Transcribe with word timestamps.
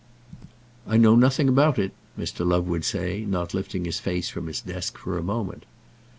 "I 0.87 0.97
know 0.97 1.15
nothing 1.15 1.47
about 1.47 1.77
it," 1.77 1.91
Mr. 2.17 2.43
Love 2.43 2.67
would 2.67 2.83
say, 2.83 3.23
not 3.23 3.53
lifting 3.53 3.85
his 3.85 3.99
face 3.99 4.29
from 4.29 4.47
his 4.47 4.59
desk 4.61 4.97
for 4.97 5.15
a 5.15 5.21
moment. 5.23 5.63